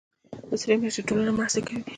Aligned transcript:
د 0.49 0.51
سرې 0.61 0.75
میاشتې 0.81 1.01
ټولنه 1.07 1.31
مرستې 1.37 1.61
کوي 1.67 1.81